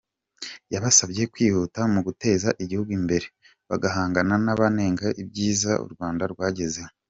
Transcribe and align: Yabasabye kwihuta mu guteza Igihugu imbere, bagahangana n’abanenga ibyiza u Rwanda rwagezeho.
Yabasabye 0.73 1.23
kwihuta 1.33 1.79
mu 1.93 1.99
guteza 2.07 2.49
Igihugu 2.63 2.89
imbere, 2.99 3.25
bagahangana 3.69 4.35
n’abanenga 4.45 5.07
ibyiza 5.21 5.71
u 5.85 5.87
Rwanda 5.93 6.23
rwagezeho. 6.33 6.91